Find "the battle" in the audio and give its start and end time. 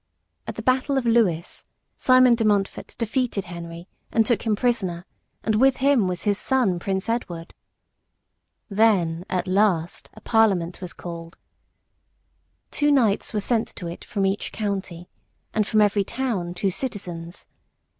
0.55-0.97